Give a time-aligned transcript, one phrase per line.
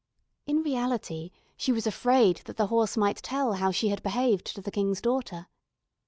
[0.47, 4.59] In reality she was afraid that the horse might tell how she had behaved to
[4.61, 5.45] the King's daughter.